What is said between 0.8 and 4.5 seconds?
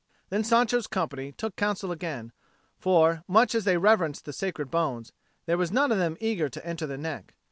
company took counsel again; for, much as they reverenced the